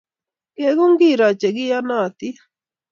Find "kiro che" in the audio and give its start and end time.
0.99-1.49